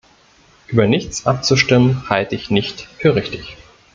Über 0.65 0.87
Nichts 0.87 1.27
abzustimmen 1.27 2.09
halte 2.09 2.33
ich 2.33 2.49
nicht 2.49 2.87
für 2.97 3.13
richtig! 3.15 3.55